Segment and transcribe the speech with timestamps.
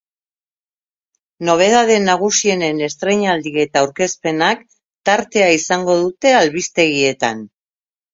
[1.49, 4.63] Nobedade nagusienen estrainaldi eta aurkezpenak
[5.11, 7.45] tartea izango dute albistegietan.